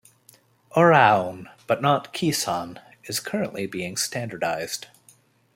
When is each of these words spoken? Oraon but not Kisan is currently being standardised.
Oraon 0.75 1.45
but 1.67 1.79
not 1.79 2.11
Kisan 2.11 2.79
is 3.03 3.19
currently 3.19 3.67
being 3.67 3.95
standardised. 3.95 4.87